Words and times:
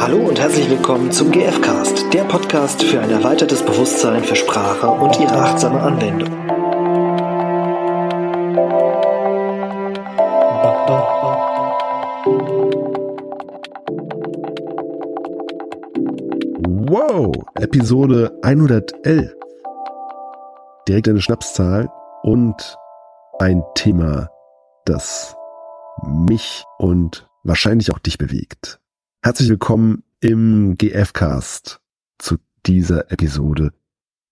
Hallo 0.00 0.28
und 0.28 0.40
herzlich 0.40 0.70
willkommen 0.70 1.12
zum 1.12 1.30
GFcast, 1.30 2.10
der 2.14 2.24
Podcast 2.24 2.82
für 2.82 3.00
ein 3.00 3.10
erweitertes 3.10 3.62
Bewusstsein 3.62 4.24
für 4.24 4.34
Sprache 4.34 4.88
und 4.88 5.20
ihre 5.20 5.34
achtsame 5.34 5.78
Anwendung. 5.78 6.30
Wow, 16.88 17.34
Episode 17.56 18.32
111. 18.40 19.36
Direkt 20.88 21.08
eine 21.10 21.20
Schnapszahl 21.20 21.90
und 22.22 22.78
ein 23.38 23.62
Thema, 23.74 24.30
das 24.86 25.36
mich 26.02 26.64
und 26.78 27.28
wahrscheinlich 27.44 27.92
auch 27.92 27.98
dich 27.98 28.16
bewegt. 28.16 28.79
Herzlich 29.22 29.50
willkommen 29.50 30.02
im 30.20 30.78
GF-Cast 30.78 31.82
zu 32.16 32.38
dieser 32.64 33.12
Episode 33.12 33.74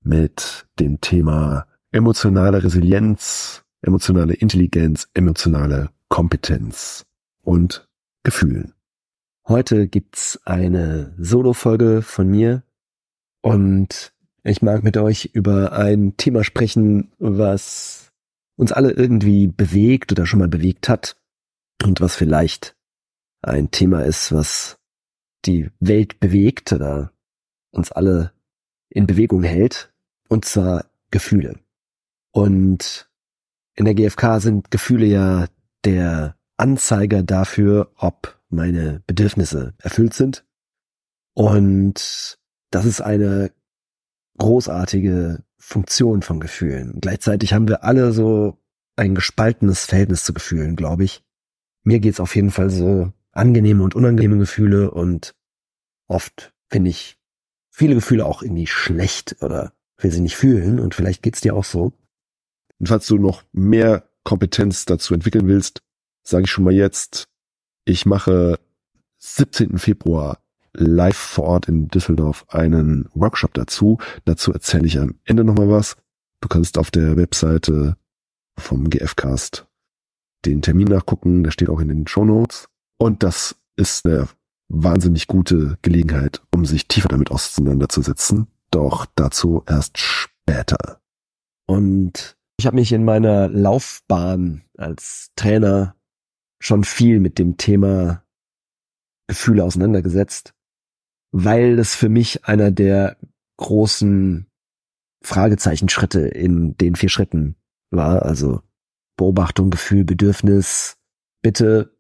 mit 0.03 0.67
dem 0.81 1.03
Thema 1.03 1.67
emotionale 1.93 2.65
Resilienz, 2.65 3.65
emotionale 3.83 4.33
Intelligenz, 4.33 5.07
emotionale 5.13 5.91
Kompetenz 6.09 7.05
und 7.43 7.87
Gefühlen. 8.23 8.73
Heute 9.47 9.89
gibt's 9.89 10.41
eine 10.47 11.15
Solo-Folge 11.19 12.01
von 12.01 12.27
mir 12.27 12.63
und 13.43 14.15
ich 14.43 14.63
mag 14.63 14.85
mit 14.85 14.97
euch 14.97 15.27
über 15.35 15.73
ein 15.73 16.17
Thema 16.17 16.45
sprechen, 16.45 17.13
was 17.19 18.11
uns 18.57 18.73
alle 18.73 18.93
irgendwie 18.93 19.49
bewegt 19.49 20.13
oder 20.13 20.25
schon 20.25 20.39
mal 20.39 20.49
bewegt 20.49 20.89
hat 20.89 21.19
und 21.85 22.01
was 22.01 22.17
vielleicht 22.17 22.75
ein 23.43 23.71
Thema 23.71 24.03
ist, 24.05 24.33
was 24.33 24.78
die 25.45 25.71
Welt 25.81 26.21
bewegt 26.21 26.73
oder 26.73 27.13
uns 27.71 27.93
alle 27.93 28.33
in 28.89 29.07
Bewegung 29.07 29.43
hält, 29.43 29.93
und 30.29 30.45
zwar 30.45 30.87
Gefühle. 31.11 31.59
Und 32.33 33.09
in 33.75 33.85
der 33.85 33.95
GfK 33.95 34.41
sind 34.41 34.71
Gefühle 34.71 35.07
ja 35.07 35.47
der 35.85 36.37
Anzeiger 36.57 37.23
dafür, 37.23 37.93
ob 37.97 38.41
meine 38.49 39.03
Bedürfnisse 39.07 39.75
erfüllt 39.79 40.15
sind. 40.15 40.45
Und 41.35 42.39
das 42.71 42.85
ist 42.85 43.01
eine 43.01 43.53
großartige 44.39 45.45
Funktion 45.59 46.23
von 46.23 46.41
Gefühlen. 46.41 46.99
Gleichzeitig 47.01 47.53
haben 47.53 47.69
wir 47.69 47.85
alle 47.85 48.13
so 48.13 48.59
ein 48.97 49.15
gespaltenes 49.15 49.85
Verhältnis 49.87 50.25
zu 50.25 50.33
Gefühlen, 50.33 50.77
glaube 50.77 51.05
ich. 51.05 51.23
Mir 51.85 52.01
geht's 52.01 52.21
auf 52.21 52.35
jeden 52.35 52.51
Fall 52.51 52.71
so 52.71 53.13
angenehme 53.33 53.83
und 53.83 53.95
unangenehme 53.95 54.39
Gefühle 54.39 54.91
und 54.91 55.35
oft 56.07 56.53
finde 56.69 56.91
ich 56.91 57.19
viele 57.71 57.95
Gefühle 57.95 58.27
auch 58.27 58.43
irgendwie 58.43 58.67
schlecht 58.67 59.37
oder 59.41 59.73
will 59.99 60.11
sie 60.11 60.21
nicht 60.21 60.37
fühlen 60.37 60.81
und 60.81 60.95
vielleicht 60.95 61.23
geht's 61.23 61.41
dir 61.41 61.55
auch 61.55 61.65
so. 61.65 61.93
Und 62.79 62.89
falls 62.89 63.07
du 63.07 63.19
noch 63.19 63.43
mehr 63.53 64.09
Kompetenz 64.25 64.85
dazu 64.85 65.15
entwickeln 65.15 65.49
willst, 65.49 65.83
sage 66.23 66.45
ich 66.45 66.51
schon 66.51 66.65
mal 66.65 66.73
jetzt, 66.73 67.29
ich 67.85 68.07
mache 68.07 68.59
17. 69.19 69.79
Februar 69.79 70.41
live 70.75 71.17
vor 71.17 71.45
Ort 71.45 71.69
in 71.69 71.89
Düsseldorf 71.89 72.45
einen 72.49 73.09
Workshop 73.15 73.55
dazu. 73.55 73.99
Dazu 74.25 74.53
erzähle 74.53 74.87
ich 74.87 74.99
am 74.99 75.19
Ende 75.25 75.45
nochmal 75.45 75.71
was. 75.71 75.97
Du 76.41 76.49
kannst 76.49 76.79
auf 76.79 76.91
der 76.91 77.17
Webseite 77.17 77.97
vom 78.57 78.91
GFcast 78.91 79.67
den 80.45 80.63
Termin 80.63 80.89
nachgucken, 80.89 81.43
der 81.43 81.51
steht 81.51 81.69
auch 81.69 81.81
in 81.81 81.89
den 81.89 82.07
Show 82.07 82.25
Notes. 82.25 82.69
Und 82.99 83.23
das 83.23 83.57
ist 83.77 84.05
eine 84.05 84.29
wahnsinnig 84.69 85.27
gute 85.27 85.79
Gelegenheit, 85.83 86.43
um 86.55 86.65
sich 86.65 86.89
tiefer 86.89 87.09
damit 87.09 87.31
auseinanderzusetzen. 87.31 88.49
Doch 88.71 89.07
dazu 89.15 89.63
erst 89.67 89.99
später. 89.99 91.01
Und 91.67 92.37
ich 92.59 92.67
habe 92.67 92.77
mich 92.77 92.93
in 92.93 93.05
meiner 93.05 93.49
Laufbahn 93.49 94.63
als 94.77 95.31
Trainer 95.37 95.95
schon 96.61 96.85
viel 96.85 97.21
mit 97.21 97.39
dem 97.39 97.57
Thema 97.57 98.25
Gefühle 99.29 99.65
auseinandergesetzt 99.65 100.55
weil 101.33 101.77
das 101.77 101.95
für 101.95 102.09
mich 102.09 102.45
einer 102.47 102.71
der 102.71 103.17
großen 103.57 104.47
Fragezeichenschritte 105.23 106.21
in 106.21 106.77
den 106.77 106.97
vier 106.97 107.09
Schritten 107.09 107.57
war. 107.91 108.23
Also 108.23 108.63
Beobachtung, 109.17 109.71
Gefühl, 109.71 110.05
Bedürfnis. 110.05 110.97
Bitte, 111.43 111.97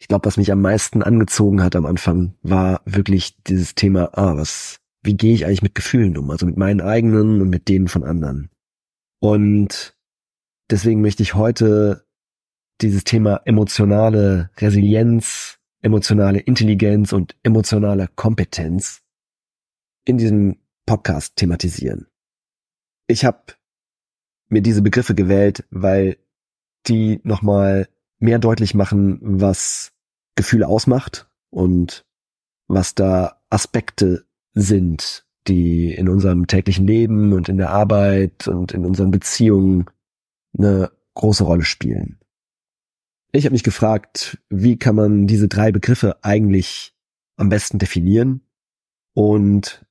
ich 0.00 0.08
glaube, 0.08 0.26
was 0.26 0.36
mich 0.36 0.50
am 0.50 0.60
meisten 0.60 1.02
angezogen 1.02 1.62
hat 1.62 1.76
am 1.76 1.86
Anfang, 1.86 2.34
war 2.42 2.82
wirklich 2.84 3.40
dieses 3.44 3.74
Thema, 3.74 4.10
ah, 4.18 4.36
was, 4.36 4.80
wie 5.02 5.16
gehe 5.16 5.34
ich 5.34 5.46
eigentlich 5.46 5.62
mit 5.62 5.76
Gefühlen 5.76 6.16
um? 6.16 6.30
Also 6.30 6.46
mit 6.46 6.56
meinen 6.56 6.80
eigenen 6.80 7.40
und 7.40 7.50
mit 7.50 7.68
denen 7.68 7.86
von 7.86 8.02
anderen. 8.02 8.50
Und 9.20 9.96
deswegen 10.70 11.02
möchte 11.02 11.22
ich 11.22 11.34
heute 11.34 12.04
dieses 12.80 13.04
Thema 13.04 13.42
emotionale 13.44 14.50
Resilienz 14.56 15.60
emotionale 15.82 16.40
Intelligenz 16.40 17.12
und 17.12 17.36
emotionale 17.42 18.08
Kompetenz 18.08 19.02
in 20.04 20.18
diesem 20.18 20.58
Podcast 20.86 21.36
thematisieren. 21.36 22.06
Ich 23.06 23.24
habe 23.24 23.54
mir 24.48 24.62
diese 24.62 24.82
Begriffe 24.82 25.14
gewählt, 25.14 25.64
weil 25.70 26.18
die 26.86 27.20
nochmal 27.24 27.88
mehr 28.20 28.38
deutlich 28.38 28.74
machen, 28.74 29.18
was 29.22 29.92
Gefühle 30.36 30.68
ausmacht 30.68 31.28
und 31.50 32.04
was 32.68 32.94
da 32.94 33.42
Aspekte 33.50 34.24
sind, 34.54 35.26
die 35.48 35.92
in 35.92 36.08
unserem 36.08 36.46
täglichen 36.46 36.86
Leben 36.86 37.32
und 37.32 37.48
in 37.48 37.56
der 37.56 37.70
Arbeit 37.70 38.46
und 38.46 38.72
in 38.72 38.84
unseren 38.84 39.10
Beziehungen 39.10 39.86
eine 40.56 40.90
große 41.14 41.44
Rolle 41.44 41.64
spielen. 41.64 42.18
Ich 43.32 43.44
habe 43.44 43.52
mich 43.52 43.62
gefragt, 43.62 44.38
wie 44.48 44.76
kann 44.76 44.96
man 44.96 45.26
diese 45.26 45.48
drei 45.48 45.72
Begriffe 45.72 46.22
eigentlich 46.22 46.94
am 47.36 47.48
besten 47.48 47.78
definieren 47.78 48.42
und 49.14 49.86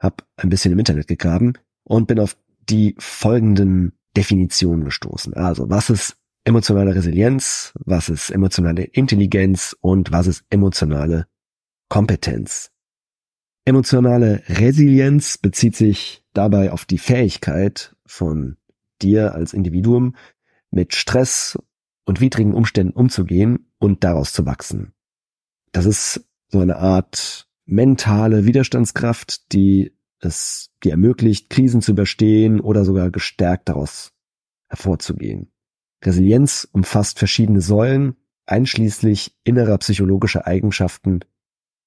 habe 0.00 0.24
ein 0.36 0.48
bisschen 0.48 0.72
im 0.72 0.78
Internet 0.78 1.06
gegraben 1.06 1.54
und 1.84 2.06
bin 2.06 2.18
auf 2.18 2.36
die 2.68 2.94
folgenden 2.98 3.92
Definitionen 4.16 4.84
gestoßen. 4.84 5.34
Also, 5.34 5.70
was 5.70 5.90
ist 5.90 6.16
emotionale 6.44 6.94
Resilienz, 6.94 7.72
was 7.84 8.08
ist 8.08 8.30
emotionale 8.30 8.84
Intelligenz 8.84 9.76
und 9.80 10.12
was 10.12 10.26
ist 10.26 10.44
emotionale 10.50 11.26
Kompetenz. 11.88 12.70
Emotionale 13.64 14.42
Resilienz 14.48 15.38
bezieht 15.38 15.74
sich 15.74 16.22
dabei 16.34 16.70
auf 16.70 16.84
die 16.84 16.98
Fähigkeit 16.98 17.96
von 18.06 18.58
dir 19.00 19.34
als 19.34 19.54
Individuum 19.54 20.16
mit 20.70 20.94
Stress 20.94 21.58
und 22.04 22.20
widrigen 22.20 22.52
Umständen 22.52 22.92
umzugehen 22.92 23.70
und 23.78 24.04
daraus 24.04 24.32
zu 24.32 24.44
wachsen. 24.44 24.92
Das 25.72 25.86
ist 25.86 26.26
so 26.48 26.60
eine 26.60 26.76
Art 26.76 27.48
mentale 27.64 28.44
Widerstandskraft, 28.44 29.52
die 29.52 29.96
es 30.20 30.70
dir 30.82 30.92
ermöglicht, 30.92 31.48
Krisen 31.48 31.80
zu 31.80 31.92
überstehen 31.92 32.60
oder 32.60 32.84
sogar 32.84 33.10
gestärkt 33.10 33.68
daraus 33.68 34.12
hervorzugehen. 34.68 35.53
Resilienz 36.04 36.68
umfasst 36.72 37.18
verschiedene 37.18 37.60
Säulen, 37.60 38.16
einschließlich 38.46 39.36
innerer 39.44 39.78
psychologischer 39.78 40.46
Eigenschaften 40.46 41.20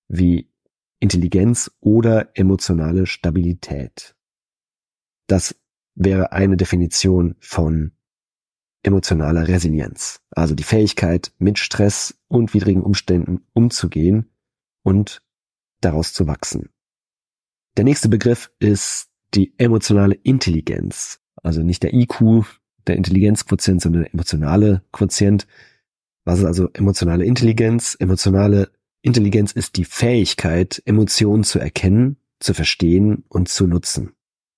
wie 0.08 0.50
Intelligenz 1.00 1.72
oder 1.80 2.30
emotionale 2.36 3.06
Stabilität. 3.06 4.16
Das 5.28 5.56
wäre 5.96 6.32
eine 6.32 6.58
Definition 6.58 7.36
von 7.40 7.92
emotionaler 8.84 9.48
Resilienz, 9.48 10.22
also 10.32 10.56
die 10.56 10.64
Fähigkeit, 10.64 11.34
mit 11.38 11.60
Stress 11.60 12.18
und 12.28 12.54
widrigen 12.54 12.84
Umständen 12.84 13.42
umzugehen 13.54 14.32
und 14.84 15.22
daraus 15.82 16.14
zu 16.14 16.28
wachsen. 16.28 16.70
Der 17.76 17.84
nächste 17.84 18.10
Begriff 18.10 18.52
ist 18.60 19.10
die 19.34 19.54
emotionale 19.58 20.16
Intelligenz, 20.16 21.20
also 21.36 21.62
nicht 21.62 21.84
der 21.84 21.94
IQ, 21.94 22.46
der 22.88 22.96
Intelligenzquotient, 22.96 23.82
sondern 23.82 24.04
der 24.04 24.14
emotionale 24.14 24.82
Quotient. 24.92 25.48
Was 26.26 26.40
ist 26.40 26.46
also 26.46 26.70
emotionale 26.74 27.26
Intelligenz? 27.26 27.96
Emotionale 28.00 28.70
Intelligenz 29.02 29.52
ist 29.52 29.78
die 29.78 29.86
Fähigkeit, 29.86 30.82
Emotionen 30.86 31.44
zu 31.44 31.60
erkennen, 31.60 32.18
zu 32.40 32.54
verstehen 32.54 33.24
und 33.30 33.48
zu 33.50 33.68
nutzen. 33.68 34.14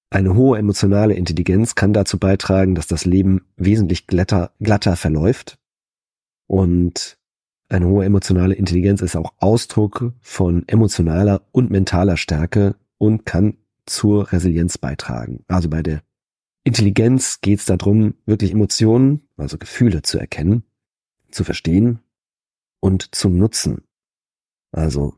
Eine 0.09 0.35
hohe 0.35 0.57
emotionale 0.57 1.13
Intelligenz 1.13 1.75
kann 1.75 1.93
dazu 1.93 2.17
beitragen, 2.17 2.73
dass 2.73 2.87
das 2.87 3.05
Leben 3.05 3.45
wesentlich 3.57 4.07
glatter, 4.07 4.51
glatter 4.59 4.95
verläuft. 4.95 5.59
Und 6.47 7.19
eine 7.69 7.87
hohe 7.87 8.05
emotionale 8.05 8.55
Intelligenz 8.55 9.01
ist 9.01 9.15
auch 9.15 9.33
Ausdruck 9.37 10.13
von 10.21 10.63
emotionaler 10.67 11.43
und 11.51 11.69
mentaler 11.69 12.17
Stärke 12.17 12.75
und 12.97 13.27
kann 13.27 13.57
zur 13.85 14.31
Resilienz 14.31 14.79
beitragen. 14.79 15.43
Also 15.47 15.69
bei 15.69 15.83
der 15.83 16.01
Intelligenz 16.69 17.41
geht 17.41 17.57
es 17.57 17.65
darum, 17.65 18.13
wirklich 18.27 18.51
Emotionen, 18.51 19.27
also 19.37 19.57
Gefühle 19.57 20.03
zu 20.03 20.19
erkennen, 20.19 20.63
zu 21.31 21.43
verstehen 21.43 21.97
und 22.79 23.15
zu 23.15 23.29
nutzen. 23.29 23.81
Also 24.71 25.15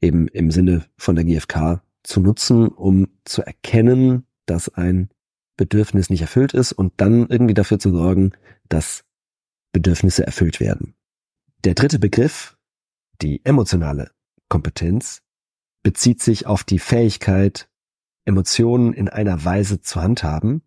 eben 0.00 0.28
im 0.28 0.52
Sinne 0.52 0.86
von 0.96 1.16
der 1.16 1.24
GfK 1.24 1.82
zu 2.04 2.20
nutzen, 2.20 2.68
um 2.68 3.08
zu 3.24 3.42
erkennen, 3.42 4.24
dass 4.46 4.72
ein 4.72 5.08
Bedürfnis 5.56 6.10
nicht 6.10 6.20
erfüllt 6.20 6.54
ist 6.54 6.70
und 6.70 6.92
dann 6.98 7.26
irgendwie 7.26 7.54
dafür 7.54 7.80
zu 7.80 7.90
sorgen, 7.90 8.30
dass 8.68 9.02
Bedürfnisse 9.72 10.24
erfüllt 10.24 10.60
werden. 10.60 10.94
Der 11.64 11.74
dritte 11.74 11.98
Begriff, 11.98 12.56
die 13.20 13.44
emotionale 13.44 14.12
Kompetenz, 14.48 15.22
bezieht 15.82 16.22
sich 16.22 16.46
auf 16.46 16.62
die 16.62 16.78
Fähigkeit, 16.78 17.68
Emotionen 18.26 18.92
in 18.92 19.08
einer 19.08 19.44
Weise 19.44 19.80
zu 19.80 20.00
handhaben, 20.00 20.62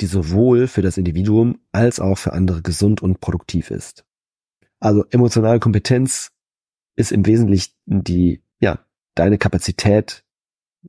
die 0.00 0.06
sowohl 0.06 0.68
für 0.68 0.82
das 0.82 0.96
Individuum 0.96 1.60
als 1.72 2.00
auch 2.00 2.18
für 2.18 2.32
andere 2.32 2.62
gesund 2.62 3.02
und 3.02 3.20
produktiv 3.20 3.70
ist. 3.70 4.04
Also 4.80 5.04
emotionale 5.10 5.58
Kompetenz 5.58 6.32
ist 6.96 7.12
im 7.12 7.26
Wesentlichen 7.26 7.74
die, 7.86 8.42
ja, 8.60 8.84
deine 9.14 9.38
Kapazität, 9.38 10.24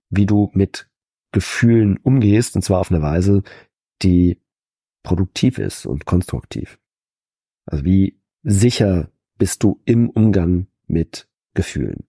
wie 0.10 0.26
du 0.26 0.52
mit 0.54 0.90
Gefühlen 1.32 1.98
umgehst, 1.98 2.56
und 2.56 2.62
zwar 2.62 2.80
auf 2.80 2.92
eine 2.92 3.02
Weise, 3.02 3.44
die 4.02 4.40
produktiv 5.04 5.58
ist 5.58 5.86
und 5.86 6.06
konstruktiv. 6.06 6.80
Also 7.66 7.86
wie 7.86 8.20
sicher 8.44 9.12
bist 9.38 9.64
du 9.64 9.82
im 9.86 10.10
Umgang 10.10 10.68
mit 10.88 11.28
Gefühlen. 11.54 12.08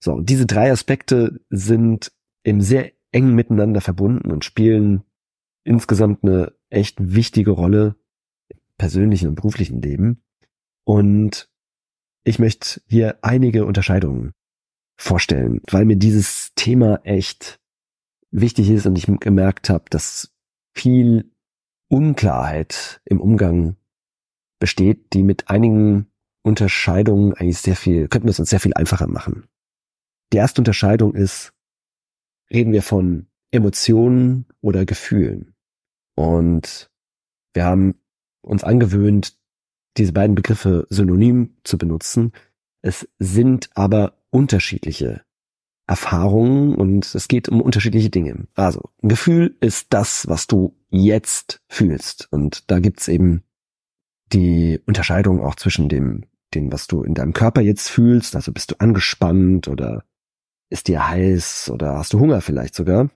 So, 0.00 0.12
und 0.12 0.28
diese 0.28 0.46
drei 0.46 0.70
Aspekte 0.70 1.40
sind 1.48 2.12
im 2.42 2.60
sehr 2.60 2.92
eng 3.12 3.34
miteinander 3.34 3.80
verbunden 3.80 4.30
und 4.30 4.44
spielen 4.44 5.04
insgesamt 5.64 6.22
eine 6.22 6.52
echt 6.70 6.96
wichtige 7.14 7.50
Rolle 7.50 7.96
im 8.48 8.58
persönlichen 8.78 9.28
und 9.28 9.34
beruflichen 9.34 9.82
Leben. 9.82 10.22
Und 10.84 11.50
ich 12.24 12.38
möchte 12.38 12.80
hier 12.86 13.18
einige 13.22 13.66
Unterscheidungen 13.66 14.32
vorstellen, 14.96 15.60
weil 15.70 15.84
mir 15.84 15.96
dieses 15.96 16.52
Thema 16.54 17.00
echt 17.04 17.60
wichtig 18.30 18.70
ist 18.70 18.86
und 18.86 18.96
ich 18.96 19.06
gemerkt 19.20 19.70
habe, 19.70 19.84
dass 19.90 20.32
viel 20.74 21.30
Unklarheit 21.88 23.00
im 23.04 23.20
Umgang 23.20 23.76
besteht, 24.58 25.12
die 25.12 25.22
mit 25.22 25.48
einigen 25.48 26.06
Unterscheidungen 26.42 27.34
eigentlich 27.34 27.58
sehr 27.58 27.76
viel, 27.76 28.08
könnten 28.08 28.26
wir 28.26 28.32
es 28.32 28.40
uns 28.40 28.50
sehr 28.50 28.60
viel 28.60 28.74
einfacher 28.74 29.06
machen. 29.06 29.46
Die 30.32 30.36
erste 30.36 30.60
Unterscheidung 30.60 31.14
ist, 31.14 31.52
reden 32.50 32.72
wir 32.72 32.82
von 32.82 33.26
Emotionen 33.50 34.46
oder 34.60 34.84
Gefühlen. 34.84 35.53
Und 36.14 36.90
wir 37.52 37.64
haben 37.64 37.94
uns 38.42 38.64
angewöhnt, 38.64 39.36
diese 39.96 40.12
beiden 40.12 40.34
Begriffe 40.34 40.86
synonym 40.90 41.56
zu 41.64 41.78
benutzen. 41.78 42.32
Es 42.82 43.08
sind 43.18 43.70
aber 43.74 44.18
unterschiedliche 44.30 45.22
Erfahrungen 45.86 46.74
und 46.74 47.14
es 47.14 47.28
geht 47.28 47.48
um 47.48 47.60
unterschiedliche 47.60 48.10
Dinge. 48.10 48.46
Also, 48.54 48.90
ein 49.02 49.08
Gefühl 49.08 49.56
ist 49.60 49.88
das, 49.90 50.26
was 50.28 50.46
du 50.46 50.76
jetzt 50.90 51.62
fühlst. 51.68 52.28
Und 52.32 52.70
da 52.70 52.80
gibt's 52.80 53.08
eben 53.08 53.42
die 54.32 54.80
Unterscheidung 54.86 55.42
auch 55.42 55.54
zwischen 55.54 55.88
dem, 55.88 56.24
dem, 56.54 56.72
was 56.72 56.86
du 56.86 57.02
in 57.02 57.14
deinem 57.14 57.32
Körper 57.32 57.60
jetzt 57.60 57.88
fühlst. 57.88 58.34
Also 58.34 58.52
bist 58.52 58.70
du 58.70 58.76
angespannt 58.78 59.68
oder 59.68 60.04
ist 60.70 60.88
dir 60.88 61.06
heiß 61.06 61.70
oder 61.70 61.96
hast 61.96 62.12
du 62.12 62.20
Hunger 62.20 62.40
vielleicht 62.40 62.74
sogar. 62.74 63.10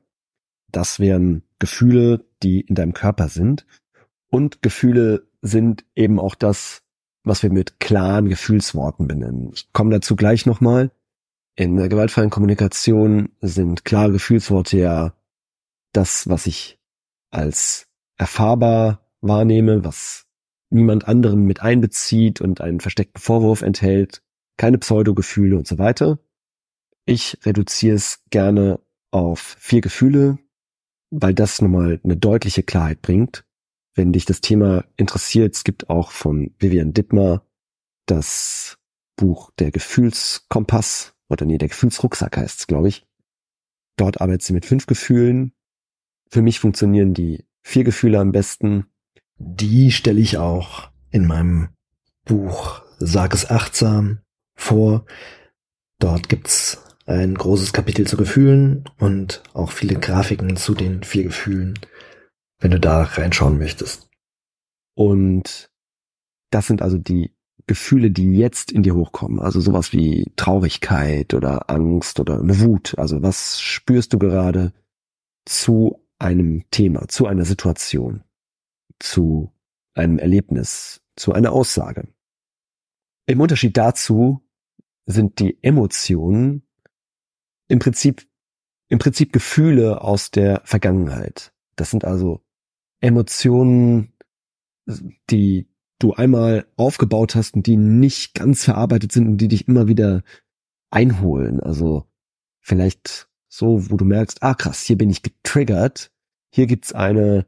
Das 0.71 1.01
wären 1.01 1.43
Gefühle, 1.59 2.25
die 2.43 2.61
in 2.61 2.75
deinem 2.75 2.93
Körper 2.93 3.29
sind. 3.29 3.67
Und 4.31 4.63
Gefühle 4.63 5.27
sind 5.43 5.85
eben 5.95 6.19
auch 6.19 6.35
das, 6.35 6.83
was 7.25 7.43
wir 7.43 7.51
mit 7.51 7.81
klaren 7.81 8.29
Gefühlsworten 8.29 9.09
benennen. 9.09 9.51
Ich 9.55 9.73
komme 9.73 9.91
dazu 9.91 10.17
gleich 10.17 10.47
nochmal. 10.47 10.91
In 11.57 11.77
der 11.77 11.89
gewaltfreien 11.89 12.31
Kommunikation 12.31 13.31
sind 13.41 13.85
klare 13.85 14.13
Gefühlsworte 14.13 14.79
ja 14.79 15.15
das, 15.93 16.29
was 16.29 16.47
ich 16.47 16.79
als 17.31 17.89
erfahrbar 18.17 19.07
wahrnehme, 19.21 19.85
was 19.85 20.27
niemand 20.71 21.09
anderen 21.09 21.45
mit 21.45 21.61
einbezieht 21.61 22.41
und 22.41 22.61
einen 22.61 22.81
versteckten 22.81 23.21
Vorwurf 23.21 23.63
enthält, 23.63 24.23
keine 24.57 24.79
Pseudogefühle 24.79 25.57
und 25.57 25.67
so 25.67 25.79
weiter. 25.79 26.19
Ich 27.05 27.39
reduziere 27.45 27.97
es 27.97 28.23
gerne 28.31 28.81
auf 29.11 29.57
vier 29.59 29.81
Gefühle, 29.81 30.39
weil 31.11 31.35
das 31.35 31.61
nochmal 31.61 32.01
eine 32.05 32.17
deutliche 32.17 32.63
Klarheit 32.63 33.03
bringt. 33.03 33.45
Wenn 33.95 34.13
dich 34.13 34.25
das 34.25 34.41
Thema 34.41 34.85
interessiert, 34.97 35.55
es 35.55 35.65
gibt 35.65 35.91
auch 35.91 36.11
von 36.11 36.55
Vivian 36.59 36.93
Dittmar 36.93 37.45
das 38.07 38.79
Buch 39.17 39.51
Der 39.59 39.71
Gefühlskompass 39.71 41.15
oder 41.29 41.45
nee, 41.45 41.59
der 41.59 41.69
Gefühlsrucksack 41.69 42.37
heißt 42.37 42.61
es, 42.61 42.67
glaube 42.67 42.89
ich. 42.89 43.07
Dort 43.97 44.21
arbeitet 44.21 44.43
sie 44.43 44.53
mit 44.53 44.65
fünf 44.65 44.87
Gefühlen. 44.87 45.53
Für 46.31 46.43
mich 46.43 46.61
funktionieren 46.61 47.15
die 47.15 47.45
vier 47.63 47.85
Gefühle 47.85 48.21
am 48.21 48.33
besten. 48.33 48.87
Die 49.37 49.91
stelle 49.93 50.21
ich 50.21 50.39
auch 50.39 50.91
in 51.11 51.27
meinem 51.27 51.69
Buch 52.25 52.83
Sag 53.01 53.33
es 53.33 53.49
achtsam 53.49 54.21
vor. 54.57 55.05
Dort 56.01 56.29
gibt's 56.29 56.85
ein 57.09 57.35
großes 57.35 57.73
Kapitel 57.73 58.07
zu 58.07 58.17
Gefühlen 58.17 58.85
und 58.99 59.43
auch 59.55 59.73
viele 59.73 59.99
Grafiken 59.99 60.57
zu 60.57 60.75
den 60.75 61.03
vier 61.03 61.25
Gefühlen, 61.25 61.79
wenn 62.61 62.71
du 62.71 62.79
da 62.79 63.03
reinschauen 63.03 63.57
möchtest. 63.57 64.11
Und 64.95 65.71
das 66.51 66.67
sind 66.67 66.83
also 66.83 66.99
die 66.99 67.35
Gefühle, 67.67 68.11
die 68.11 68.37
jetzt 68.37 68.71
in 68.73 68.83
dir 68.83 68.95
hochkommen. 68.95 69.41
Also 69.41 69.61
sowas 69.61 69.93
wie 69.93 70.31
Traurigkeit 70.37 71.33
oder 71.33 71.71
Angst 71.71 72.21
oder 72.21 72.41
eine 72.41 72.61
Wut. 72.61 72.99
Also 72.99 73.23
was 73.23 73.61
spürst 73.61 74.13
du 74.13 74.19
gerade 74.19 74.73
zu 75.47 76.05
einem 76.19 76.65
Thema, 76.71 77.09
zu 77.09 77.27
einer 77.27 77.47
Situation, 77.47 78.23
zu 78.99 79.53
einem 79.95 80.19
Erlebnis, 80.19 81.01
zu 81.17 81.33
einer 81.33 81.53
Aussage. 81.53 82.09
Im 83.27 83.41
Unterschied 83.41 83.77
dazu 83.77 84.43
sind 85.07 85.39
die 85.39 85.59
Emotionen 85.63 86.68
im 87.69 87.79
Prinzip, 87.79 88.27
im 88.89 88.99
Prinzip 88.99 89.33
Gefühle 89.33 90.03
aus 90.03 90.31
der 90.31 90.63
Vergangenheit. 90.65 91.53
Das 91.77 91.91
sind 91.91 92.05
also 92.05 92.43
Emotionen, 93.01 94.13
die 95.31 95.69
du 95.99 96.15
einmal 96.15 96.67
aufgebaut 96.77 97.35
hast 97.35 97.55
und 97.55 97.67
die 97.67 97.77
nicht 97.77 98.35
ganz 98.35 98.65
verarbeitet 98.65 99.13
sind 99.13 99.29
und 99.29 99.39
die 99.39 99.49
dich 99.49 99.69
immer 99.69 99.89
wieder 99.89 100.23
einholen. 100.91 101.61
Also 101.61 102.05
vielleicht 102.61 103.29
so, 103.49 103.91
wo 103.91 103.97
du 103.97 104.05
merkst, 104.05 104.43
ah 104.43 104.55
krass, 104.55 104.83
hier 104.83 104.97
bin 104.97 105.11
ich 105.11 105.23
getriggert. 105.23 106.11
Hier 106.51 106.67
gibt's 106.67 106.93
eine 106.93 107.47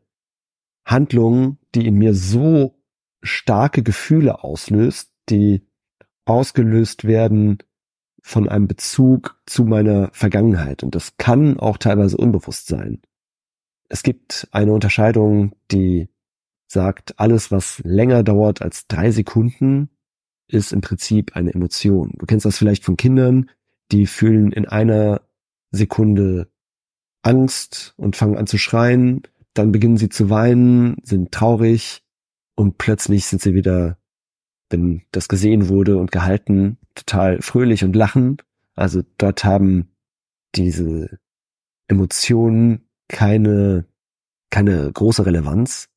Handlung, 0.85 1.59
die 1.75 1.87
in 1.87 1.95
mir 1.95 2.15
so 2.15 2.79
starke 3.23 3.83
Gefühle 3.83 4.43
auslöst, 4.43 5.13
die 5.29 5.67
ausgelöst 6.25 7.05
werden 7.05 7.59
von 8.23 8.49
einem 8.49 8.67
Bezug 8.67 9.41
zu 9.47 9.65
meiner 9.65 10.11
Vergangenheit. 10.13 10.83
Und 10.83 10.95
das 10.95 11.17
kann 11.17 11.59
auch 11.59 11.79
teilweise 11.79 12.17
unbewusst 12.17 12.67
sein. 12.67 13.01
Es 13.89 14.03
gibt 14.03 14.49
eine 14.53 14.73
Unterscheidung, 14.73 15.53
die 15.71 16.09
sagt, 16.67 17.19
alles, 17.19 17.51
was 17.51 17.81
länger 17.85 18.23
dauert 18.23 18.63
als 18.63 18.87
drei 18.87 19.11
Sekunden, 19.11 19.91
ist 20.47 20.73
im 20.73 20.81
Prinzip 20.81 21.37
eine 21.37 21.53
Emotion. 21.53 22.15
Du 22.19 22.27
kennst 22.27 22.47
das 22.47 22.59
vielleicht 22.59 22.85
von 22.85 22.97
Kindern, 22.97 23.51
die 23.91 24.07
fühlen 24.07 24.53
in 24.53 24.67
einer 24.67 25.23
Sekunde 25.71 26.51
Angst 27.23 27.95
und 27.97 28.17
fangen 28.17 28.37
an 28.37 28.47
zu 28.47 28.59
schreien, 28.59 29.23
dann 29.55 29.73
beginnen 29.73 29.97
sie 29.97 30.09
zu 30.09 30.31
weinen, 30.31 30.97
sind 31.03 31.33
traurig 31.33 32.03
und 32.55 32.79
plötzlich 32.79 33.27
sind 33.27 33.43
sie 33.43 33.55
wieder, 33.55 33.99
wenn 34.71 35.03
das 35.13 35.29
gesehen 35.29 35.69
wurde 35.69 35.99
und 35.99 36.13
gehalten, 36.13 36.79
total 36.95 37.43
fröhlich 37.43 37.85
und 37.85 37.95
lachen. 37.95 38.39
Also 38.75 39.03
dort 39.19 39.45
haben 39.45 39.91
diese 40.55 41.19
Emotionen 41.89 42.89
keine, 43.09 43.85
keine 44.51 44.91
große 44.93 45.27
Relevanz 45.27 45.91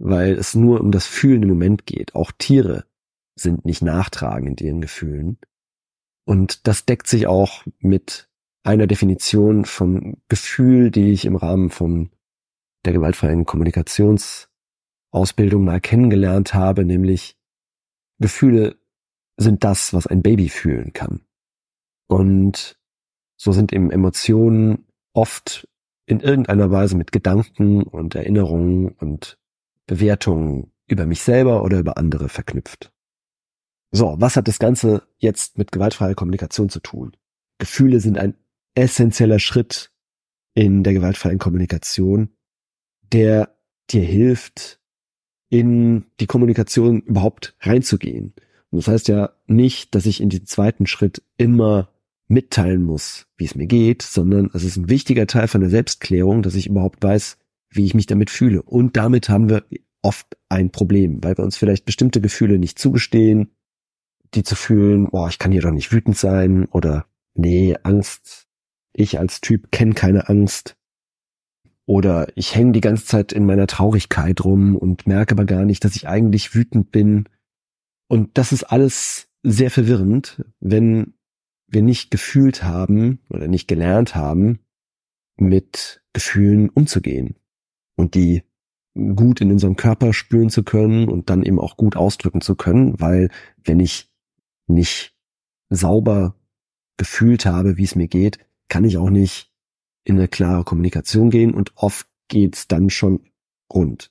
weil 0.00 0.32
es 0.32 0.54
nur 0.54 0.80
um 0.80 0.90
das 0.90 1.06
Fühlen 1.06 1.42
im 1.42 1.50
Moment 1.50 1.84
geht. 1.86 2.14
Auch 2.14 2.32
Tiere 2.32 2.86
sind 3.36 3.66
nicht 3.66 3.82
nachtragend 3.82 4.60
in 4.60 4.66
ihren 4.66 4.80
Gefühlen. 4.80 5.38
Und 6.24 6.66
das 6.66 6.86
deckt 6.86 7.06
sich 7.06 7.26
auch 7.26 7.64
mit 7.78 8.30
einer 8.62 8.86
Definition 8.86 9.66
vom 9.66 10.16
Gefühl, 10.28 10.90
die 10.90 11.12
ich 11.12 11.26
im 11.26 11.36
Rahmen 11.36 11.70
von 11.70 12.10
der 12.84 12.92
gewaltfreien 12.94 13.44
Kommunikationsausbildung 13.44 15.64
mal 15.64 15.80
kennengelernt 15.80 16.54
habe, 16.54 16.84
nämlich 16.84 17.36
Gefühle 18.20 18.76
sind 19.36 19.64
das, 19.64 19.92
was 19.92 20.06
ein 20.06 20.22
Baby 20.22 20.48
fühlen 20.48 20.92
kann. 20.92 21.22
Und 22.06 22.78
so 23.36 23.52
sind 23.52 23.72
eben 23.72 23.90
Emotionen 23.90 24.86
oft 25.12 25.66
in 26.06 26.20
irgendeiner 26.20 26.70
Weise 26.70 26.96
mit 26.96 27.12
Gedanken 27.12 27.82
und 27.82 28.14
Erinnerungen 28.14 28.90
und 28.90 29.38
Bewertungen 29.86 30.72
über 30.86 31.06
mich 31.06 31.22
selber 31.22 31.62
oder 31.62 31.78
über 31.78 31.96
andere 31.96 32.28
verknüpft. 32.28 32.92
So, 33.92 34.16
was 34.18 34.36
hat 34.36 34.48
das 34.48 34.58
Ganze 34.58 35.02
jetzt 35.18 35.56
mit 35.56 35.72
gewaltfreier 35.72 36.14
Kommunikation 36.14 36.68
zu 36.68 36.80
tun? 36.80 37.16
Gefühle 37.58 38.00
sind 38.00 38.18
ein 38.18 38.34
essentieller 38.74 39.38
Schritt 39.38 39.92
in 40.54 40.82
der 40.82 40.92
gewaltfreien 40.92 41.38
Kommunikation, 41.38 42.36
der 43.12 43.56
dir 43.90 44.02
hilft, 44.02 44.79
in 45.50 46.04
die 46.20 46.26
Kommunikation 46.26 47.02
überhaupt 47.02 47.54
reinzugehen. 47.60 48.32
Und 48.70 48.78
das 48.78 48.88
heißt 48.88 49.08
ja 49.08 49.30
nicht, 49.46 49.94
dass 49.94 50.06
ich 50.06 50.20
in 50.20 50.28
diesem 50.28 50.46
zweiten 50.46 50.86
Schritt 50.86 51.22
immer 51.36 51.90
mitteilen 52.28 52.84
muss, 52.84 53.26
wie 53.36 53.44
es 53.44 53.56
mir 53.56 53.66
geht, 53.66 54.02
sondern 54.02 54.48
es 54.54 54.62
ist 54.62 54.76
ein 54.76 54.88
wichtiger 54.88 55.26
Teil 55.26 55.48
von 55.48 55.60
der 55.60 55.70
Selbstklärung, 55.70 56.42
dass 56.42 56.54
ich 56.54 56.68
überhaupt 56.68 57.02
weiß, 57.02 57.36
wie 57.70 57.84
ich 57.84 57.94
mich 57.94 58.06
damit 58.06 58.30
fühle. 58.30 58.62
Und 58.62 58.96
damit 58.96 59.28
haben 59.28 59.50
wir 59.50 59.64
oft 60.02 60.36
ein 60.48 60.70
Problem, 60.70 61.22
weil 61.22 61.36
wir 61.36 61.44
uns 61.44 61.56
vielleicht 61.56 61.84
bestimmte 61.84 62.20
Gefühle 62.20 62.58
nicht 62.58 62.78
zugestehen, 62.78 63.50
die 64.34 64.44
zu 64.44 64.54
fühlen, 64.54 65.08
boah, 65.10 65.28
ich 65.28 65.40
kann 65.40 65.50
hier 65.50 65.62
doch 65.62 65.72
nicht 65.72 65.92
wütend 65.92 66.16
sein 66.16 66.66
oder 66.66 67.06
nee, 67.34 67.76
Angst, 67.82 68.46
ich 68.92 69.18
als 69.18 69.40
Typ 69.40 69.72
kenne 69.72 69.94
keine 69.94 70.28
Angst. 70.28 70.76
Oder 71.90 72.28
ich 72.36 72.54
hänge 72.54 72.70
die 72.70 72.80
ganze 72.80 73.04
Zeit 73.04 73.32
in 73.32 73.46
meiner 73.46 73.66
Traurigkeit 73.66 74.44
rum 74.44 74.76
und 74.76 75.08
merke 75.08 75.34
aber 75.34 75.44
gar 75.44 75.64
nicht, 75.64 75.84
dass 75.84 75.96
ich 75.96 76.06
eigentlich 76.06 76.54
wütend 76.54 76.92
bin. 76.92 77.28
Und 78.06 78.38
das 78.38 78.52
ist 78.52 78.62
alles 78.62 79.28
sehr 79.42 79.72
verwirrend, 79.72 80.44
wenn 80.60 81.14
wir 81.66 81.82
nicht 81.82 82.12
gefühlt 82.12 82.62
haben 82.62 83.18
oder 83.28 83.48
nicht 83.48 83.66
gelernt 83.66 84.14
haben, 84.14 84.60
mit 85.36 86.00
Gefühlen 86.12 86.68
umzugehen 86.68 87.34
und 87.96 88.14
die 88.14 88.44
gut 89.16 89.40
in 89.40 89.50
unserem 89.50 89.74
Körper 89.74 90.12
spüren 90.12 90.48
zu 90.48 90.62
können 90.62 91.08
und 91.08 91.28
dann 91.28 91.42
eben 91.42 91.58
auch 91.58 91.76
gut 91.76 91.96
ausdrücken 91.96 92.40
zu 92.40 92.54
können, 92.54 93.00
weil 93.00 93.30
wenn 93.64 93.80
ich 93.80 94.08
nicht 94.68 95.12
sauber 95.70 96.36
gefühlt 96.98 97.46
habe, 97.46 97.78
wie 97.78 97.84
es 97.84 97.96
mir 97.96 98.06
geht, 98.06 98.38
kann 98.68 98.84
ich 98.84 98.96
auch 98.96 99.10
nicht 99.10 99.49
in 100.04 100.16
eine 100.16 100.28
klare 100.28 100.64
Kommunikation 100.64 101.30
gehen 101.30 101.54
und 101.54 101.72
oft 101.76 102.06
geht's 102.28 102.68
dann 102.68 102.90
schon 102.90 103.20
rund. 103.72 104.10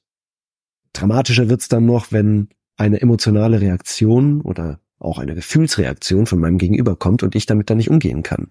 Dramatischer 0.94 1.50
wird's 1.50 1.70
dann 1.70 1.86
noch, 1.86 2.12
wenn 2.12 2.50
eine 2.78 3.02
emotionale 3.02 3.62
Reaktion 3.62 4.42
oder 4.42 4.80
auch 5.00 5.18
eine 5.18 5.36
Gefühlsreaktion 5.36 6.26
von 6.26 6.40
meinem 6.40 6.58
Gegenüber 6.58 6.96
kommt 6.96 7.24
und 7.24 7.36
ich 7.36 7.46
damit 7.46 7.70
dann 7.70 7.78
nicht 7.78 7.90
umgehen 7.90 8.24
kann. 8.24 8.48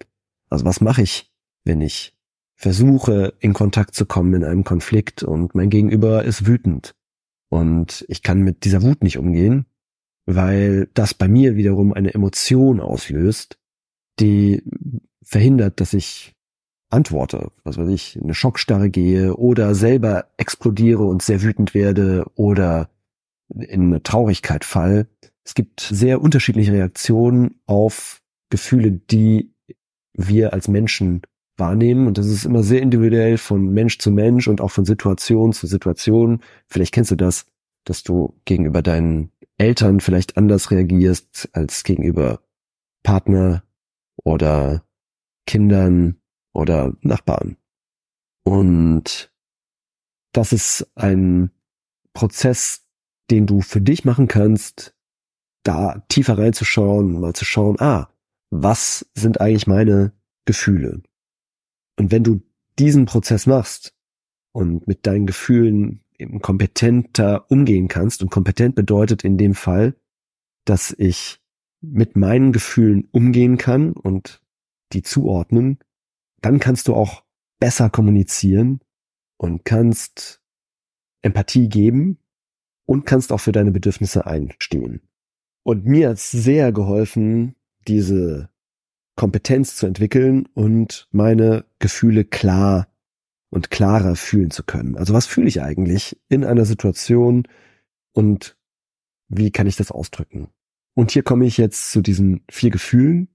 Also 0.49 0.65
was 0.65 0.81
mache 0.81 1.01
ich, 1.01 1.31
wenn 1.63 1.81
ich 1.81 2.15
versuche, 2.55 3.33
in 3.39 3.53
Kontakt 3.53 3.95
zu 3.95 4.05
kommen 4.05 4.33
in 4.33 4.43
einem 4.43 4.63
Konflikt 4.63 5.23
und 5.23 5.55
mein 5.55 5.69
Gegenüber 5.69 6.23
ist 6.25 6.45
wütend 6.45 6.95
und 7.49 8.05
ich 8.07 8.21
kann 8.21 8.41
mit 8.41 8.65
dieser 8.65 8.81
Wut 8.81 9.03
nicht 9.03 9.17
umgehen, 9.17 9.65
weil 10.25 10.89
das 10.93 11.13
bei 11.13 11.27
mir 11.27 11.55
wiederum 11.55 11.93
eine 11.93 12.13
Emotion 12.13 12.79
auslöst, 12.79 13.59
die 14.19 14.63
verhindert, 15.23 15.79
dass 15.79 15.93
ich 15.93 16.35
antworte, 16.89 17.51
was 17.63 17.77
weiß 17.77 17.89
ich, 17.89 18.15
in 18.15 18.23
eine 18.23 18.33
Schockstarre 18.33 18.89
gehe 18.89 19.35
oder 19.35 19.75
selber 19.75 20.25
explodiere 20.37 21.03
und 21.03 21.21
sehr 21.21 21.41
wütend 21.41 21.73
werde 21.73 22.25
oder 22.35 22.89
in 23.49 23.87
eine 23.87 24.03
Traurigkeit 24.03 24.65
fall. 24.65 25.07
Es 25.43 25.53
gibt 25.53 25.81
sehr 25.81 26.21
unterschiedliche 26.21 26.73
Reaktionen 26.73 27.59
auf 27.65 28.21
Gefühle, 28.49 28.91
die 28.91 29.53
wir 30.13 30.53
als 30.53 30.67
Menschen 30.67 31.21
wahrnehmen. 31.57 32.07
Und 32.07 32.17
das 32.17 32.27
ist 32.27 32.45
immer 32.45 32.63
sehr 32.63 32.81
individuell 32.81 33.37
von 33.37 33.69
Mensch 33.69 33.99
zu 33.99 34.11
Mensch 34.11 34.47
und 34.47 34.61
auch 34.61 34.71
von 34.71 34.85
Situation 34.85 35.53
zu 35.53 35.67
Situation. 35.67 36.41
Vielleicht 36.67 36.93
kennst 36.93 37.11
du 37.11 37.15
das, 37.15 37.45
dass 37.83 38.03
du 38.03 38.35
gegenüber 38.45 38.81
deinen 38.81 39.31
Eltern 39.57 39.99
vielleicht 39.99 40.37
anders 40.37 40.71
reagierst 40.71 41.49
als 41.53 41.83
gegenüber 41.83 42.39
Partner 43.03 43.63
oder 44.23 44.83
Kindern 45.45 46.17
oder 46.53 46.93
Nachbarn. 47.01 47.57
Und 48.43 49.31
das 50.31 50.53
ist 50.53 50.91
ein 50.95 51.51
Prozess, 52.13 52.85
den 53.29 53.45
du 53.45 53.61
für 53.61 53.81
dich 53.81 54.05
machen 54.05 54.27
kannst, 54.27 54.95
da 55.63 56.03
tiefer 56.07 56.37
reinzuschauen, 56.37 57.19
mal 57.19 57.33
zu 57.33 57.45
schauen, 57.45 57.79
ah, 57.79 58.09
was 58.49 59.09
sind 59.13 59.41
eigentlich 59.41 59.67
meine 59.67 60.13
Gefühle? 60.45 61.01
Und 61.97 62.11
wenn 62.11 62.23
du 62.23 62.41
diesen 62.79 63.05
Prozess 63.05 63.45
machst 63.45 63.93
und 64.51 64.87
mit 64.87 65.05
deinen 65.05 65.27
Gefühlen 65.27 66.03
eben 66.17 66.41
kompetenter 66.41 67.49
umgehen 67.51 67.87
kannst, 67.87 68.21
und 68.21 68.29
kompetent 68.31 68.75
bedeutet 68.75 69.23
in 69.23 69.37
dem 69.37 69.53
Fall, 69.53 69.95
dass 70.65 70.95
ich 70.97 71.39
mit 71.81 72.15
meinen 72.15 72.51
Gefühlen 72.51 73.07
umgehen 73.11 73.57
kann 73.57 73.93
und 73.93 74.41
die 74.91 75.01
zuordnen, 75.01 75.79
dann 76.41 76.59
kannst 76.59 76.87
du 76.87 76.95
auch 76.95 77.23
besser 77.59 77.89
kommunizieren 77.89 78.79
und 79.37 79.65
kannst 79.65 80.41
Empathie 81.21 81.69
geben 81.69 82.17
und 82.85 83.05
kannst 83.05 83.31
auch 83.31 83.39
für 83.39 83.51
deine 83.51 83.71
Bedürfnisse 83.71 84.25
einstehen. 84.25 85.01
Und 85.63 85.85
mir 85.85 86.09
hat's 86.09 86.31
sehr 86.31 86.71
geholfen, 86.71 87.55
diese 87.87 88.49
Kompetenz 89.15 89.75
zu 89.75 89.85
entwickeln 89.85 90.45
und 90.53 91.07
meine 91.11 91.65
Gefühle 91.79 92.23
klar 92.23 92.87
und 93.49 93.69
klarer 93.69 94.15
fühlen 94.15 94.51
zu 94.51 94.63
können. 94.63 94.95
Also 94.95 95.13
was 95.13 95.25
fühle 95.25 95.47
ich 95.47 95.61
eigentlich 95.61 96.19
in 96.29 96.45
einer 96.45 96.65
Situation 96.65 97.47
und 98.13 98.57
wie 99.27 99.51
kann 99.51 99.67
ich 99.67 99.75
das 99.75 99.91
ausdrücken? 99.91 100.49
Und 100.95 101.11
hier 101.11 101.23
komme 101.23 101.45
ich 101.45 101.57
jetzt 101.57 101.91
zu 101.91 102.01
diesen 102.01 102.43
vier 102.49 102.71
Gefühlen. 102.71 103.27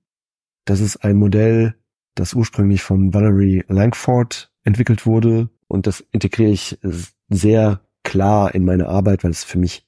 Das 0.65 0.81
ist 0.81 1.05
ein 1.05 1.17
Modell, 1.17 1.77
das 2.15 2.35
ursprünglich 2.35 2.83
von 2.83 3.13
Valerie 3.13 3.65
Langford 3.69 4.53
entwickelt 4.63 5.07
wurde 5.07 5.51
und 5.69 5.87
das 5.87 6.05
integriere 6.13 6.51
ich 6.51 6.79
sehr 7.29 7.81
klar 8.03 8.55
in 8.55 8.65
meine 8.65 8.89
Arbeit, 8.89 9.25
weil 9.25 9.31
es 9.31 9.45
für 9.45 9.59
mich 9.59 9.87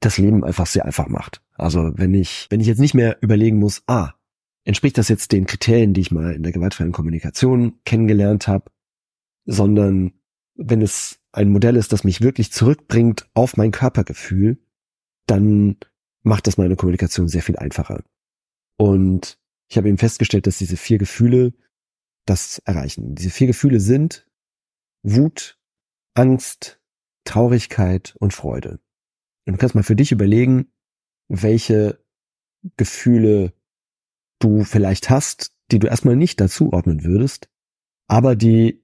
das 0.00 0.18
Leben 0.18 0.44
einfach 0.44 0.66
sehr 0.66 0.84
einfach 0.84 1.08
macht. 1.08 1.42
Also 1.54 1.92
wenn 1.94 2.14
ich, 2.14 2.46
wenn 2.50 2.60
ich 2.60 2.66
jetzt 2.66 2.80
nicht 2.80 2.94
mehr 2.94 3.16
überlegen 3.20 3.58
muss, 3.58 3.82
ah, 3.86 4.12
entspricht 4.64 4.98
das 4.98 5.08
jetzt 5.08 5.32
den 5.32 5.46
Kriterien, 5.46 5.94
die 5.94 6.00
ich 6.00 6.10
mal 6.10 6.32
in 6.34 6.42
der 6.42 6.52
gewaltfreien 6.52 6.92
Kommunikation 6.92 7.78
kennengelernt 7.84 8.48
habe, 8.48 8.70
sondern 9.44 10.12
wenn 10.56 10.82
es 10.82 11.20
ein 11.32 11.50
Modell 11.50 11.76
ist, 11.76 11.92
das 11.92 12.04
mich 12.04 12.20
wirklich 12.20 12.52
zurückbringt 12.52 13.28
auf 13.34 13.56
mein 13.56 13.70
Körpergefühl, 13.70 14.58
dann 15.26 15.76
macht 16.22 16.46
das 16.46 16.58
meine 16.58 16.76
Kommunikation 16.76 17.28
sehr 17.28 17.42
viel 17.42 17.56
einfacher. 17.56 18.02
Und 18.76 19.38
ich 19.68 19.76
habe 19.76 19.88
eben 19.88 19.98
festgestellt, 19.98 20.46
dass 20.46 20.58
diese 20.58 20.76
vier 20.76 20.98
Gefühle 20.98 21.52
das 22.24 22.58
erreichen. 22.64 23.14
Diese 23.14 23.30
vier 23.30 23.46
Gefühle 23.46 23.80
sind 23.80 24.26
Wut, 25.02 25.58
Angst, 26.14 26.80
Traurigkeit 27.24 28.14
und 28.18 28.32
Freude. 28.32 28.80
Und 29.46 29.54
du 29.54 29.58
kannst 29.58 29.74
mal 29.74 29.82
für 29.82 29.96
dich 29.96 30.12
überlegen, 30.12 30.72
welche 31.28 32.04
Gefühle 32.76 33.52
du 34.40 34.64
vielleicht 34.64 35.10
hast, 35.10 35.52
die 35.70 35.78
du 35.78 35.86
erstmal 35.86 36.16
nicht 36.16 36.40
dazuordnen 36.40 37.04
würdest, 37.04 37.48
aber 38.08 38.36
die 38.36 38.82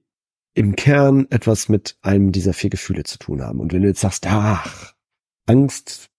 im 0.53 0.75
Kern 0.75 1.27
etwas 1.31 1.69
mit 1.69 1.97
einem 2.01 2.31
dieser 2.31 2.53
vier 2.53 2.69
Gefühle 2.69 3.03
zu 3.03 3.17
tun 3.17 3.41
haben. 3.41 3.59
Und 3.59 3.73
wenn 3.73 3.81
du 3.81 3.87
jetzt 3.87 4.01
sagst, 4.01 4.25
ach, 4.27 4.93
Angst, 5.47 6.11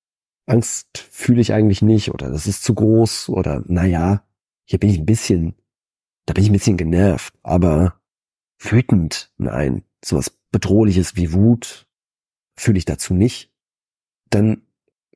Angst 0.47 0.99
fühle 0.99 1.41
ich 1.41 1.53
eigentlich 1.53 1.83
nicht 1.83 2.11
oder 2.13 2.31
das 2.31 2.47
ist 2.47 2.65
zu 2.65 2.75
groß 2.75 3.29
oder 3.29 3.63
naja, 3.67 4.27
hier 4.65 4.79
bin 4.79 4.91
ich 4.91 4.99
ein 4.99 5.07
bisschen, 5.07 5.55
da 6.27 6.35
bin 6.35 6.45
ich 6.45 6.51
ein 6.51 6.55
bisschen 6.55 6.77
genervt, 6.77 7.35
aber 7.43 8.01
wütend, 8.59 9.33
nein, 9.37 9.85
sowas 10.05 10.31
bedrohliches 10.51 11.17
wie 11.17 11.33
Wut 11.33 11.87
fühle 12.57 12.79
ich 12.79 12.85
dazu 12.85 13.15
nicht, 13.15 13.53
dann 14.31 14.63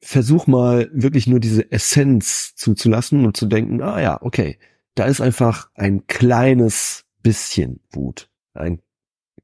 versuch 0.03 0.47
mal 0.47 0.91
wirklich 0.93 1.27
nur 1.27 1.41
diese 1.41 1.71
Essenz 1.73 2.55
zuzulassen 2.55 3.25
und 3.27 3.37
zu 3.37 3.47
denken, 3.47 3.83
ah 3.83 4.01
ja, 4.01 4.23
okay, 4.23 4.59
da 4.95 5.05
ist 5.05 5.21
einfach 5.21 5.71
ein 5.75 6.07
kleines 6.07 7.05
bisschen 7.23 7.81
Wut, 7.91 8.31
ein 8.55 8.81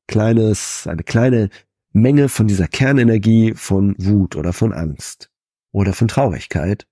kleines, 0.06 0.86
eine 0.86 1.02
kleine 1.02 1.50
Menge 1.92 2.28
von 2.28 2.46
dieser 2.46 2.68
Kernenergie 2.68 3.54
von 3.54 3.94
Wut 3.98 4.36
oder 4.36 4.52
von 4.52 4.72
Angst 4.72 5.30
oder 5.72 5.92
von 5.92 6.08
Traurigkeit 6.08 6.86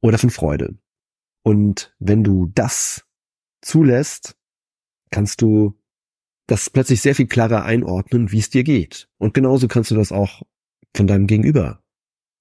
oder 0.00 0.18
von 0.18 0.30
Freude. 0.30 0.76
Und 1.42 1.94
wenn 1.98 2.24
du 2.24 2.50
das 2.54 3.06
zulässt, 3.62 4.36
kannst 5.10 5.42
du 5.42 5.78
das 6.46 6.70
plötzlich 6.70 7.00
sehr 7.00 7.14
viel 7.14 7.26
klarer 7.26 7.64
einordnen, 7.64 8.32
wie 8.32 8.38
es 8.38 8.50
dir 8.50 8.64
geht. 8.64 9.08
Und 9.18 9.34
genauso 9.34 9.68
kannst 9.68 9.90
du 9.90 9.94
das 9.94 10.12
auch 10.12 10.42
von 10.94 11.06
deinem 11.06 11.26
Gegenüber. 11.26 11.82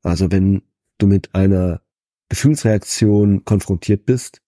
Also 0.04 0.32
wenn 0.32 0.63
du 0.98 1.08
mit 1.08 1.36
einer 1.36 1.82
Gefühlsreaktion 2.30 3.46
konfrontiert 3.46 4.06
bist, 4.06 4.42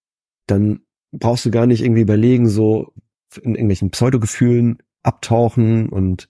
dann 0.48 0.82
brauchst 1.12 1.46
du 1.46 1.52
gar 1.52 1.66
nicht 1.66 1.84
irgendwie 1.84 2.02
überlegen, 2.02 2.48
so 2.48 2.94
in 3.42 3.56
irgendwelchen 3.56 3.92
Pseudogefühlen 3.92 4.82
abtauchen 5.04 5.90
und 5.90 6.30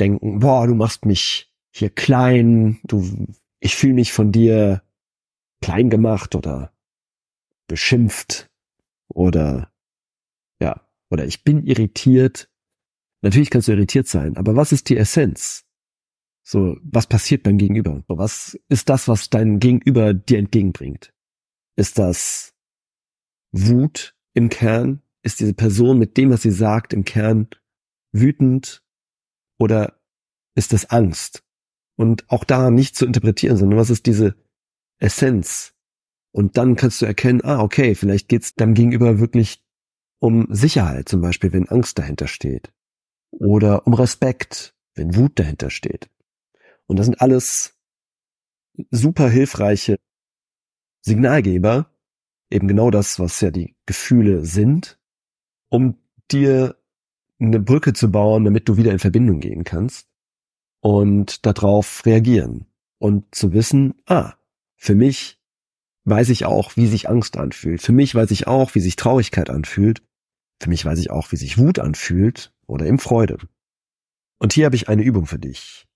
denken, 0.00 0.40
boah, 0.40 0.66
du 0.66 0.74
machst 0.74 1.04
mich 1.04 1.52
hier 1.70 1.90
klein, 1.90 2.78
du, 2.84 3.26
ich 3.60 3.76
fühle 3.76 3.94
mich 3.94 4.12
von 4.12 4.32
dir 4.32 4.82
klein 5.60 5.90
gemacht 5.90 6.34
oder 6.34 6.72
beschimpft 7.68 8.50
oder 9.08 9.70
ja, 10.60 10.84
oder 11.10 11.24
ich 11.24 11.44
bin 11.44 11.64
irritiert. 11.64 12.50
Natürlich 13.22 13.50
kannst 13.50 13.68
du 13.68 13.72
irritiert 13.72 14.08
sein, 14.08 14.36
aber 14.36 14.56
was 14.56 14.72
ist 14.72 14.88
die 14.88 14.96
Essenz? 14.96 15.64
So, 16.42 16.78
was 16.82 17.06
passiert 17.06 17.42
beim 17.42 17.58
Gegenüber? 17.58 18.02
Was 18.08 18.58
ist 18.68 18.88
das, 18.88 19.06
was 19.06 19.28
dein 19.28 19.58
Gegenüber 19.60 20.14
dir 20.14 20.38
entgegenbringt? 20.38 21.12
Ist 21.76 21.98
das 21.98 22.54
Wut 23.52 24.16
im 24.34 24.48
Kern? 24.48 25.02
Ist 25.22 25.40
diese 25.40 25.52
Person 25.54 25.98
mit 25.98 26.16
dem, 26.16 26.30
was 26.30 26.42
sie 26.42 26.50
sagt, 26.50 26.92
im 26.92 27.04
Kern 27.04 27.48
wütend? 28.12 28.82
Oder 29.58 30.00
ist 30.54 30.72
das 30.72 30.90
Angst? 30.90 31.44
Und 31.96 32.30
auch 32.30 32.44
da 32.44 32.70
nicht 32.70 32.96
zu 32.96 33.04
interpretieren, 33.04 33.56
sondern 33.56 33.78
was 33.78 33.90
ist 33.90 34.06
diese 34.06 34.34
Essenz? 34.98 35.74
Und 36.38 36.56
dann 36.56 36.76
kannst 36.76 37.02
du 37.02 37.04
erkennen, 37.04 37.40
ah, 37.42 37.60
okay, 37.60 37.96
vielleicht 37.96 38.28
geht's 38.28 38.54
deinem 38.54 38.74
Gegenüber 38.74 39.18
wirklich 39.18 39.60
um 40.20 40.46
Sicherheit, 40.50 41.08
zum 41.08 41.20
Beispiel, 41.20 41.52
wenn 41.52 41.68
Angst 41.68 41.98
dahinter 41.98 42.28
steht. 42.28 42.72
Oder 43.32 43.88
um 43.88 43.94
Respekt, 43.94 44.72
wenn 44.94 45.16
Wut 45.16 45.36
dahinter 45.40 45.68
steht. 45.68 46.08
Und 46.86 46.96
das 46.96 47.06
sind 47.06 47.20
alles 47.20 47.76
super 48.92 49.28
hilfreiche 49.28 49.96
Signalgeber, 51.00 51.90
eben 52.52 52.68
genau 52.68 52.92
das, 52.92 53.18
was 53.18 53.40
ja 53.40 53.50
die 53.50 53.74
Gefühle 53.84 54.44
sind, 54.44 54.96
um 55.70 55.98
dir 56.30 56.76
eine 57.40 57.58
Brücke 57.58 57.94
zu 57.94 58.12
bauen, 58.12 58.44
damit 58.44 58.68
du 58.68 58.76
wieder 58.76 58.92
in 58.92 59.00
Verbindung 59.00 59.40
gehen 59.40 59.64
kannst 59.64 60.08
und 60.78 61.44
darauf 61.46 62.06
reagieren 62.06 62.66
und 62.98 63.34
zu 63.34 63.52
wissen, 63.52 64.00
ah, 64.06 64.34
für 64.76 64.94
mich 64.94 65.37
weiß 66.08 66.28
ich 66.30 66.44
auch, 66.44 66.76
wie 66.76 66.86
sich 66.86 67.08
Angst 67.08 67.36
anfühlt. 67.36 67.82
Für 67.82 67.92
mich 67.92 68.14
weiß 68.14 68.30
ich 68.30 68.46
auch, 68.46 68.74
wie 68.74 68.80
sich 68.80 68.96
Traurigkeit 68.96 69.50
anfühlt. 69.50 70.02
Für 70.60 70.68
mich 70.68 70.84
weiß 70.84 70.98
ich 70.98 71.10
auch, 71.10 71.30
wie 71.32 71.36
sich 71.36 71.58
Wut 71.58 71.78
anfühlt 71.78 72.52
oder 72.66 72.86
eben 72.86 72.98
Freude. 72.98 73.38
Und 74.38 74.52
hier 74.52 74.66
habe 74.66 74.76
ich 74.76 74.88
eine 74.88 75.02
Übung 75.02 75.26
für 75.26 75.38
dich. 75.38 75.86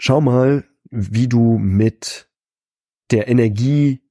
Schau 0.00 0.20
mal, 0.20 0.64
wie 0.90 1.28
du 1.28 1.58
mit 1.58 2.30
der 3.10 3.28
Energie 3.28 4.02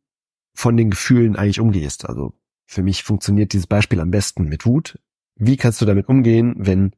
von 0.53 0.77
den 0.77 0.91
Gefühlen 0.91 1.35
eigentlich 1.35 1.59
umgehst. 1.59 2.05
Also 2.05 2.33
für 2.65 2.83
mich 2.83 3.03
funktioniert 3.03 3.53
dieses 3.53 3.67
Beispiel 3.67 3.99
am 3.99 4.11
besten 4.11 4.43
mit 4.45 4.65
Wut. 4.65 4.99
Wie 5.35 5.57
kannst 5.57 5.81
du 5.81 5.85
damit 5.85 6.07
umgehen, 6.09 6.55
wenn 6.57 6.91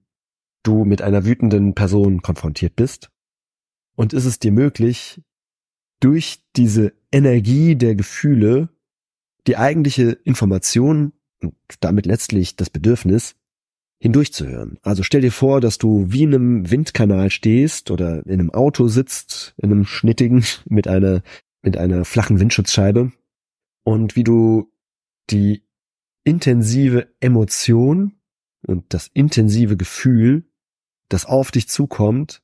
du 0.63 0.83
mit 0.83 1.01
einer 1.01 1.25
wütenden 1.25 1.75
Person 1.75 2.21
konfrontiert 2.21 2.75
bist? 2.75 3.11
Und 3.95 4.13
ist 4.13 4.25
es 4.25 4.39
dir 4.39 4.51
möglich, 4.51 5.21
durch 6.01 6.43
diese 6.57 6.93
Energie 7.11 7.77
der 7.77 7.95
Gefühle 7.95 8.69
die 9.47 9.57
eigentliche 9.57 10.11
Information 10.11 11.13
und 11.41 11.55
damit 11.79 12.05
letztlich 12.05 12.55
das 12.57 12.69
Bedürfnis 12.69 13.35
hindurchzuhören. 13.99 14.79
Also 14.81 15.03
stell 15.03 15.21
dir 15.21 15.31
vor, 15.31 15.61
dass 15.61 15.77
du 15.77 16.07
wie 16.09 16.23
in 16.23 16.33
einem 16.33 16.71
Windkanal 16.71 17.29
stehst 17.29 17.91
oder 17.91 18.25
in 18.25 18.33
einem 18.33 18.49
Auto 18.51 18.87
sitzt, 18.87 19.53
in 19.57 19.71
einem 19.71 19.85
schnittigen 19.85 20.43
mit 20.65 20.87
einer 20.87 21.23
mit 21.63 21.77
einer 21.77 22.05
flachen 22.05 22.39
Windschutzscheibe 22.39 23.11
und 23.83 24.15
wie 24.15 24.23
du 24.23 24.71
die 25.29 25.63
intensive 26.23 27.07
Emotion 27.19 28.13
und 28.65 28.93
das 28.93 29.11
intensive 29.13 29.77
Gefühl, 29.77 30.45
das 31.09 31.25
auf 31.25 31.51
dich 31.51 31.67
zukommt, 31.69 32.41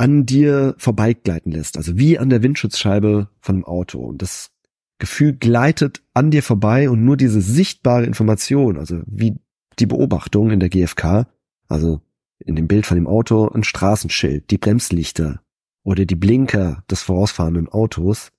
an 0.00 0.24
dir 0.24 0.74
vorbeigleiten 0.78 1.52
lässt, 1.52 1.76
also 1.76 1.98
wie 1.98 2.18
an 2.18 2.30
der 2.30 2.42
Windschutzscheibe 2.42 3.28
von 3.42 3.56
einem 3.56 3.64
Auto. 3.66 4.00
Und 4.00 4.22
das 4.22 4.50
Gefühl 4.98 5.34
gleitet 5.34 6.02
an 6.14 6.30
dir 6.30 6.42
vorbei 6.42 6.88
und 6.88 7.04
nur 7.04 7.18
diese 7.18 7.42
sichtbare 7.42 8.06
Information, 8.06 8.78
also 8.78 9.02
wie 9.04 9.36
die 9.78 9.84
Beobachtung 9.84 10.52
in 10.52 10.58
der 10.58 10.70
GfK, 10.70 11.26
also 11.68 12.00
in 12.38 12.56
dem 12.56 12.66
Bild 12.66 12.86
von 12.86 12.96
dem 12.96 13.06
Auto 13.06 13.46
ein 13.48 13.62
Straßenschild, 13.62 14.50
die 14.50 14.56
Bremslichter 14.56 15.42
oder 15.84 16.06
die 16.06 16.16
Blinker 16.16 16.82
des 16.90 17.02
vorausfahrenden 17.02 17.68
Autos, 17.68 18.30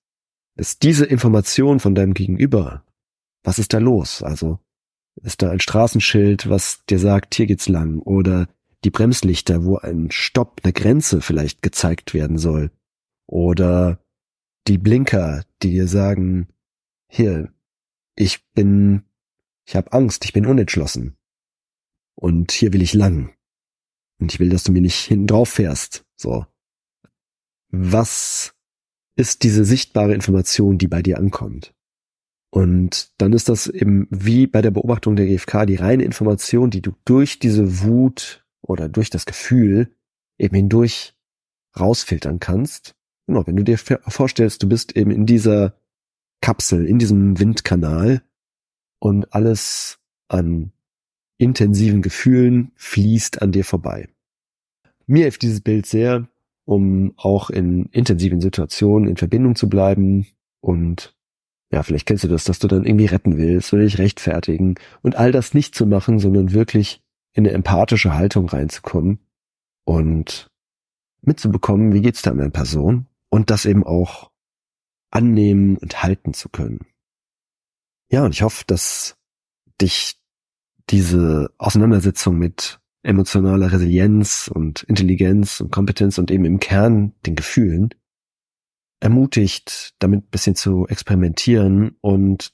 ist 0.56 0.82
diese 0.82 1.06
Information 1.06 1.80
von 1.80 1.94
deinem 1.94 2.16
Gegenüber. 2.16 2.84
Was 3.44 3.60
ist 3.60 3.74
da 3.74 3.78
los? 3.78 4.24
Also 4.24 4.58
ist 5.22 5.44
da 5.44 5.52
ein 5.52 5.60
Straßenschild, 5.60 6.50
was 6.50 6.84
dir 6.90 6.98
sagt, 6.98 7.36
hier 7.36 7.46
geht's 7.46 7.70
lang 7.70 8.00
oder 8.00 8.48
die 8.84 8.90
Bremslichter, 8.90 9.64
wo 9.64 9.78
ein 9.78 10.12
Stopp, 10.12 10.62
eine 10.64 10.74
Grenze 10.74 11.22
vielleicht 11.22 11.62
gezeigt 11.62 12.14
werden 12.14 12.38
soll. 12.38 12.72
Oder 13.28 14.04
die 14.68 14.78
Blinker, 14.78 15.44
die 15.62 15.72
dir 15.72 15.88
sagen, 15.88 16.48
hier, 17.08 17.54
ich 18.16 18.46
bin, 18.54 19.04
ich 19.66 19.76
habe 19.76 19.94
Angst, 19.94 20.26
ich 20.26 20.34
bin 20.34 20.46
unentschlossen. 20.46 21.18
Und 22.16 22.52
hier 22.52 22.74
will 22.74 22.82
ich 22.82 22.94
lang. 22.94 23.34
Und 24.20 24.34
ich 24.34 24.40
will, 24.40 24.50
dass 24.50 24.64
du 24.64 24.72
mir 24.72 24.82
nicht 24.82 25.00
hinten 25.06 25.28
drauf 25.28 25.50
fährst. 25.50 26.06
So. 26.16 26.46
Was 27.70 28.54
ist 29.16 29.44
diese 29.44 29.66
sichtbare 29.66 30.14
Information, 30.14 30.78
die 30.78 30.88
bei 30.88 31.02
dir 31.02 31.18
ankommt? 31.18 31.74
Und 32.52 33.14
dann 33.18 33.34
ist 33.34 33.48
das 33.50 33.68
eben 33.68 34.08
wie 34.10 34.46
bei 34.46 34.62
der 34.62 34.72
Beobachtung 34.72 35.16
der 35.16 35.26
GfK 35.26 35.66
die 35.66 35.76
reine 35.76 36.04
Information, 36.04 36.70
die 36.70 36.82
du 36.82 36.92
durch 37.06 37.40
diese 37.40 37.82
Wut, 37.82 38.46
oder 38.72 38.90
durch 38.90 39.10
das 39.10 39.26
Gefühl 39.26 39.94
eben 40.38 40.56
hindurch 40.56 41.14
rausfiltern 41.80 42.40
kannst. 42.40 42.96
Genau, 43.28 43.46
wenn 43.46 43.56
du 43.56 43.64
dir 43.64 43.78
vorstellst, 43.78 44.64
du 44.64 44.70
bist 44.70 44.96
eben 44.96 45.12
in 45.12 45.26
dieser 45.26 45.76
Kapsel, 46.42 46.86
in 46.86 46.98
diesem 46.98 47.40
Windkanal 47.40 48.24
und 49.00 49.34
alles 49.34 50.00
an 50.28 50.72
intensiven 51.38 52.02
Gefühlen 52.02 52.72
fließt 52.76 53.42
an 53.42 53.52
dir 53.52 53.64
vorbei. 53.66 54.10
Mir 55.08 55.24
hilft 55.24 55.42
dieses 55.42 55.62
Bild 55.62 55.86
sehr, 55.86 56.28
um 56.66 57.14
auch 57.18 57.50
in 57.50 57.88
intensiven 57.88 58.42
Situationen 58.42 59.10
in 59.10 59.18
Verbindung 59.18 59.56
zu 59.56 59.70
bleiben 59.70 60.28
und 60.62 61.16
ja, 61.72 61.84
vielleicht 61.84 62.06
kennst 62.06 62.24
du 62.24 62.28
das, 62.28 62.44
dass 62.44 62.60
du 62.60 62.68
dann 62.68 62.86
irgendwie 62.86 63.06
retten 63.06 63.38
willst 63.38 63.72
oder 63.74 63.84
dich 63.84 63.98
rechtfertigen 63.98 64.76
und 65.02 65.16
all 65.16 65.32
das 65.32 65.54
nicht 65.54 65.74
zu 65.74 65.86
machen, 65.86 66.20
sondern 66.20 66.54
wirklich 66.54 67.02
in 67.34 67.46
eine 67.46 67.54
empathische 67.56 68.14
Haltung 68.14 68.50
reinzukommen 68.50 69.20
und 69.86 70.50
mitzubekommen, 71.22 71.94
wie 71.94 72.02
geht's 72.02 72.22
da 72.22 72.32
einer 72.32 72.50
Person 72.50 73.08
und 73.30 73.50
das 73.50 73.66
eben 73.66 73.86
auch 73.86 74.32
annehmen 75.12 75.78
und 75.78 76.04
halten 76.04 76.34
zu 76.34 76.50
können. 76.50 76.86
Ja, 78.10 78.26
und 78.26 78.34
ich 78.34 78.42
hoffe, 78.42 78.64
dass 78.68 79.18
dich 79.80 80.20
diese 80.90 81.52
Auseinandersetzung 81.58 82.38
mit 82.38 82.80
emotionaler 83.04 83.72
Resilienz 83.72 84.50
und 84.54 84.84
Intelligenz 84.84 85.60
und 85.60 85.72
Kompetenz 85.72 86.18
und 86.18 86.30
eben 86.30 86.46
im 86.46 86.60
Kern 86.60 87.14
den 87.26 87.36
Gefühlen 87.36 87.90
ermutigt, 89.00 89.96
damit 90.00 90.26
ein 90.26 90.30
bisschen 90.30 90.56
zu 90.56 90.88
experimentieren 90.88 91.98
und 92.02 92.54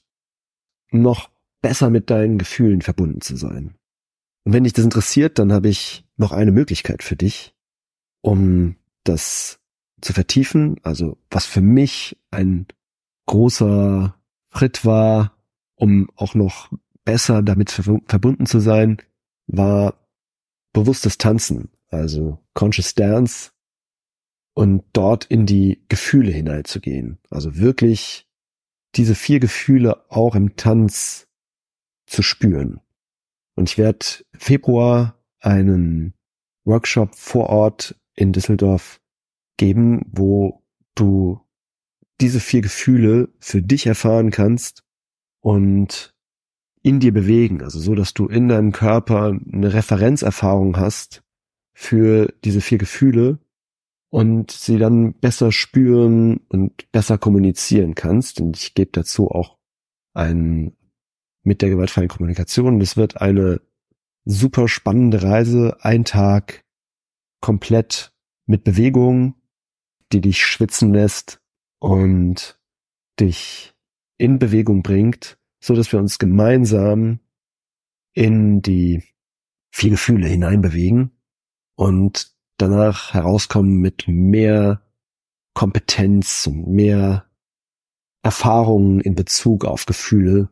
noch 0.90 1.30
besser 1.60 1.90
mit 1.90 2.08
deinen 2.10 2.38
Gefühlen 2.38 2.80
verbunden 2.80 3.20
zu 3.20 3.36
sein. 3.36 3.77
Und 4.48 4.54
wenn 4.54 4.64
dich 4.64 4.72
das 4.72 4.86
interessiert, 4.86 5.38
dann 5.38 5.52
habe 5.52 5.68
ich 5.68 6.06
noch 6.16 6.32
eine 6.32 6.52
Möglichkeit 6.52 7.02
für 7.02 7.16
dich, 7.16 7.54
um 8.22 8.76
das 9.04 9.60
zu 10.00 10.14
vertiefen. 10.14 10.80
Also 10.82 11.18
was 11.28 11.44
für 11.44 11.60
mich 11.60 12.16
ein 12.30 12.66
großer 13.26 14.18
Schritt 14.50 14.86
war, 14.86 15.36
um 15.74 16.08
auch 16.16 16.34
noch 16.34 16.72
besser 17.04 17.42
damit 17.42 17.70
verbunden 17.70 18.46
zu 18.46 18.60
sein, 18.60 19.02
war 19.48 20.08
bewusstes 20.72 21.18
Tanzen, 21.18 21.68
also 21.88 22.38
Conscious 22.54 22.94
Dance 22.94 23.50
und 24.54 24.82
dort 24.94 25.26
in 25.26 25.44
die 25.44 25.84
Gefühle 25.88 26.30
hineinzugehen. 26.32 27.18
Also 27.28 27.58
wirklich 27.58 28.26
diese 28.94 29.14
vier 29.14 29.40
Gefühle 29.40 30.10
auch 30.10 30.34
im 30.34 30.56
Tanz 30.56 31.28
zu 32.06 32.22
spüren. 32.22 32.80
Und 33.58 33.68
ich 33.68 33.76
werde 33.76 34.06
Februar 34.34 35.18
einen 35.40 36.14
Workshop 36.64 37.16
vor 37.16 37.48
Ort 37.48 37.96
in 38.14 38.32
Düsseldorf 38.32 39.00
geben, 39.56 40.02
wo 40.12 40.62
du 40.94 41.40
diese 42.20 42.38
vier 42.38 42.60
Gefühle 42.60 43.30
für 43.40 43.60
dich 43.60 43.86
erfahren 43.86 44.30
kannst 44.30 44.84
und 45.40 46.14
in 46.82 47.00
dir 47.00 47.12
bewegen, 47.12 47.64
also 47.64 47.80
so, 47.80 47.96
dass 47.96 48.14
du 48.14 48.28
in 48.28 48.48
deinem 48.48 48.70
Körper 48.70 49.36
eine 49.52 49.74
Referenzerfahrung 49.74 50.76
hast 50.76 51.24
für 51.74 52.32
diese 52.44 52.60
vier 52.60 52.78
Gefühle 52.78 53.40
und 54.08 54.52
sie 54.52 54.78
dann 54.78 55.14
besser 55.14 55.50
spüren 55.50 56.42
und 56.48 56.90
besser 56.92 57.18
kommunizieren 57.18 57.96
kannst. 57.96 58.40
Und 58.40 58.56
ich 58.56 58.74
gebe 58.74 58.92
dazu 58.92 59.32
auch 59.32 59.58
einen 60.14 60.77
mit 61.48 61.62
der 61.62 61.70
gewaltfreien 61.70 62.08
Kommunikation. 62.08 62.80
Es 62.80 62.96
wird 62.96 63.20
eine 63.20 63.60
super 64.24 64.68
spannende 64.68 65.22
Reise, 65.22 65.78
ein 65.80 66.04
Tag 66.04 66.64
komplett 67.40 68.12
mit 68.46 68.62
Bewegung, 68.62 69.34
die 70.12 70.20
dich 70.20 70.44
schwitzen 70.44 70.94
lässt 70.94 71.40
und 71.80 72.60
dich 73.18 73.74
in 74.16 74.38
Bewegung 74.38 74.82
bringt 74.82 75.38
so 75.60 75.74
dass 75.74 75.92
wir 75.92 75.98
uns 75.98 76.18
gemeinsam 76.18 77.20
in 78.14 78.62
die 78.62 79.02
vier 79.70 79.90
Gefühle 79.90 80.26
hineinbewegen 80.26 81.12
und 81.76 82.34
danach 82.56 83.14
herauskommen 83.14 83.78
mit 83.78 84.04
mehr 84.08 84.82
Kompetenz 85.54 86.46
und 86.46 86.68
mehr 86.68 87.26
Erfahrungen 88.22 89.00
in 89.00 89.14
Bezug 89.14 89.64
auf 89.64 89.86
Gefühle 89.86 90.50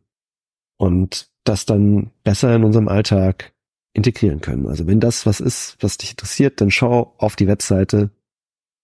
und 0.76 1.30
das 1.44 1.66
dann 1.66 2.10
besser 2.24 2.54
in 2.54 2.64
unserem 2.64 2.88
Alltag 2.88 3.52
integrieren 3.92 4.40
können. 4.40 4.66
Also 4.66 4.86
wenn 4.86 5.00
das 5.00 5.26
was 5.26 5.40
ist, 5.40 5.76
was 5.80 5.98
dich 5.98 6.10
interessiert, 6.10 6.60
dann 6.60 6.70
schau 6.70 7.14
auf 7.18 7.36
die 7.36 7.46
Webseite 7.46 8.10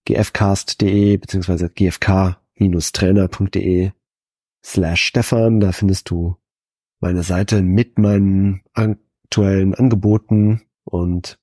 gfcast.de 0.07 1.16
beziehungsweise 1.18 1.68
gfk-trainer.de 1.68 3.90
slash 4.64 5.05
Stefan. 5.05 5.61
Da 5.61 5.72
findest 5.72 6.09
du 6.11 6.37
meine 7.00 7.22
Seite 7.22 7.61
mit 7.62 7.98
meinen 7.98 8.62
aktuellen 8.72 9.74
Angeboten 9.74 10.62
und 10.85 11.38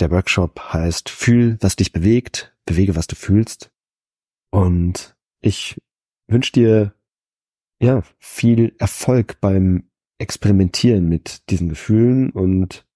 der 0.00 0.10
Workshop 0.10 0.72
heißt 0.72 1.10
Fühl, 1.10 1.58
was 1.60 1.76
dich 1.76 1.92
bewegt, 1.92 2.56
bewege, 2.64 2.96
was 2.96 3.06
du 3.06 3.14
fühlst. 3.14 3.70
Und 4.50 5.14
ich 5.40 5.78
wünsche 6.26 6.52
dir 6.52 6.94
ja 7.80 8.02
viel 8.18 8.74
Erfolg 8.78 9.40
beim 9.40 9.88
Experimentieren 10.22 11.08
mit 11.08 11.50
diesen 11.50 11.68
Gefühlen 11.68 12.30
und 12.30 12.86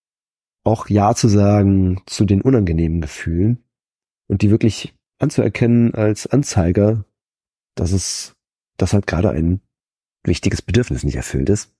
auch 0.64 0.88
Ja 0.88 1.14
zu 1.14 1.28
sagen 1.28 2.02
zu 2.06 2.24
den 2.24 2.40
unangenehmen 2.40 3.00
Gefühlen 3.00 3.64
und 4.28 4.42
die 4.42 4.50
wirklich 4.50 4.94
anzuerkennen 5.18 5.94
als 5.94 6.26
Anzeiger, 6.26 7.04
dass 7.74 7.92
es, 7.92 8.34
dass 8.76 8.92
halt 8.92 9.06
gerade 9.06 9.30
ein 9.30 9.60
wichtiges 10.24 10.62
Bedürfnis 10.62 11.04
nicht 11.04 11.16
erfüllt 11.16 11.50
ist. 11.50 11.74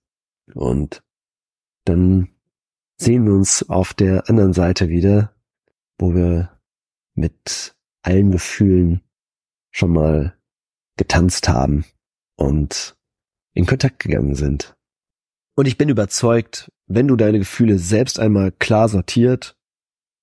Und 0.53 1.03
dann 1.85 2.29
sehen 2.97 3.25
wir 3.25 3.33
uns 3.33 3.67
auf 3.69 3.93
der 3.93 4.29
anderen 4.29 4.53
Seite 4.53 4.89
wieder, 4.89 5.33
wo 5.97 6.13
wir 6.13 6.57
mit 7.13 7.75
allen 8.03 8.31
Gefühlen 8.31 9.01
schon 9.71 9.91
mal 9.91 10.37
getanzt 10.97 11.49
haben 11.49 11.85
und 12.35 12.97
in 13.53 13.65
Kontakt 13.65 13.99
gegangen 13.99 14.35
sind. 14.35 14.76
Und 15.57 15.67
ich 15.67 15.79
bin 15.79 15.89
überzeugt, 15.89 16.71
wenn 16.85 17.07
du 17.07 17.15
deine 17.15 17.39
Gefühle 17.39 17.79
selbst 17.79 18.19
einmal 18.19 18.51
klar 18.51 18.89
sortiert 18.89 19.57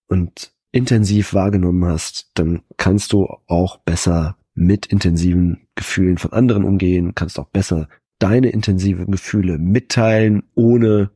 und 0.06 0.54
intensiv 0.70 1.34
wahrgenommen 1.34 1.84
hast, 1.86 2.30
dann 2.34 2.62
kannst 2.76 3.12
du 3.12 3.26
auch 3.48 3.78
besser 3.78 4.38
mit 4.54 4.86
intensiven 4.86 5.66
Gefühlen 5.74 6.18
von 6.18 6.32
anderen 6.32 6.62
umgehen, 6.62 7.16
kannst 7.16 7.40
auch 7.40 7.48
besser 7.48 7.88
deine 8.20 8.50
intensiven 8.50 9.10
Gefühle 9.10 9.58
mitteilen, 9.58 10.44
ohne 10.54 11.10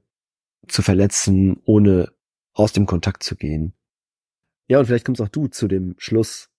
zu 0.66 0.82
verletzen, 0.82 1.62
ohne 1.64 2.12
aus 2.54 2.72
dem 2.72 2.86
Kontakt 2.86 3.22
zu 3.22 3.36
gehen. 3.36 3.72
Ja, 4.66 4.80
und 4.80 4.86
vielleicht 4.86 5.04
kommst 5.04 5.22
auch 5.22 5.28
du 5.28 5.46
zu 5.46 5.68
dem 5.68 5.94
Schluss, 5.96 6.50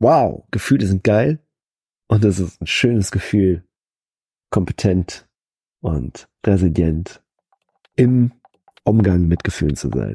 wow, 0.00 0.46
Gefühle 0.50 0.86
sind 0.86 1.04
geil 1.04 1.46
und 2.08 2.24
es 2.24 2.40
ist 2.40 2.62
ein 2.62 2.66
schönes 2.66 3.10
Gefühl, 3.10 3.68
kompetent 4.50 5.28
und 5.82 6.28
resilient 6.46 7.20
im 7.96 8.32
Umgang 8.84 9.28
mit 9.28 9.44
Gefühlen 9.44 9.76
zu 9.76 9.90
sein. 9.90 10.14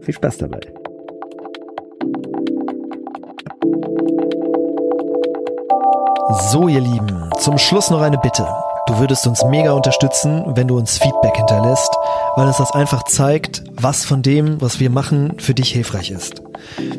Viel 0.00 0.14
Spaß 0.14 0.38
dabei. 0.38 0.60
So, 6.50 6.68
ihr 6.68 6.80
Lieben, 6.80 7.30
zum 7.38 7.58
Schluss 7.58 7.90
noch 7.90 8.00
eine 8.00 8.18
Bitte. 8.18 8.46
Du 8.86 8.98
würdest 8.98 9.26
uns 9.26 9.44
mega 9.44 9.72
unterstützen, 9.72 10.44
wenn 10.56 10.66
du 10.66 10.78
uns 10.78 10.96
Feedback 10.96 11.36
hinterlässt, 11.36 11.90
weil 12.36 12.46
uns 12.46 12.56
das 12.56 12.72
einfach 12.72 13.02
zeigt, 13.04 13.64
was 13.74 14.04
von 14.04 14.22
dem, 14.22 14.60
was 14.60 14.80
wir 14.80 14.88
machen, 14.88 15.38
für 15.38 15.52
dich 15.52 15.72
hilfreich 15.72 16.10
ist. 16.10 16.42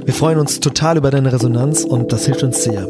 Wir 0.06 0.14
freuen 0.14 0.40
uns 0.40 0.60
total 0.60 0.98
über 0.98 1.10
deine 1.10 1.34
Resonanz 1.34 1.84
und 1.84 2.14
das 2.14 2.26
hilft 2.26 2.44
uns 2.44 2.64
sehr. 2.64 2.88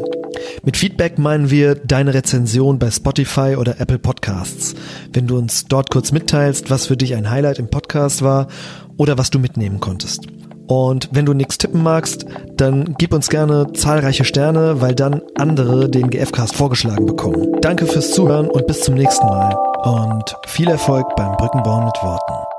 Mit 0.64 0.76
Feedback 0.76 1.18
meinen 1.18 1.50
wir 1.50 1.74
deine 1.74 2.14
Rezension 2.14 2.78
bei 2.78 2.90
Spotify 2.90 3.56
oder 3.56 3.80
Apple 3.80 3.98
Podcasts. 3.98 4.74
Wenn 5.12 5.26
du 5.26 5.38
uns 5.38 5.66
dort 5.66 5.90
kurz 5.90 6.12
mitteilst, 6.12 6.70
was 6.70 6.86
für 6.86 6.96
dich 6.96 7.14
ein 7.14 7.30
Highlight 7.30 7.58
im 7.58 7.68
Podcast 7.68 8.22
war 8.22 8.48
oder 8.96 9.18
was 9.18 9.30
du 9.30 9.38
mitnehmen 9.38 9.80
konntest. 9.80 10.26
Und 10.66 11.08
wenn 11.10 11.26
du 11.26 11.32
nichts 11.32 11.58
tippen 11.58 11.82
magst, 11.82 12.26
dann 12.56 12.94
gib 12.96 13.12
uns 13.12 13.28
gerne 13.28 13.72
zahlreiche 13.72 14.24
Sterne, 14.24 14.80
weil 14.80 14.94
dann 14.94 15.20
andere 15.36 15.88
den 15.88 16.10
GFcast 16.10 16.54
vorgeschlagen 16.54 17.06
bekommen. 17.06 17.60
Danke 17.60 17.86
fürs 17.86 18.12
Zuhören 18.12 18.48
und 18.48 18.68
bis 18.68 18.82
zum 18.82 18.94
nächsten 18.94 19.26
Mal. 19.26 19.54
Und 19.82 20.36
viel 20.46 20.68
Erfolg 20.68 21.16
beim 21.16 21.36
Brückenbauen 21.36 21.86
mit 21.86 21.96
Worten. 22.02 22.49